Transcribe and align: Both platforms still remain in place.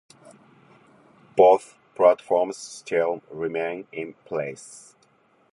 Both 1.35 1.77
platforms 1.93 2.57
still 2.57 3.21
remain 3.29 3.85
in 3.91 4.15
place. 4.25 4.95